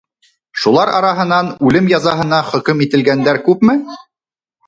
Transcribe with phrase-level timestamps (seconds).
[0.61, 3.77] Шулар араһынан үлем язаһына хөкөм ителгәндәр күпме?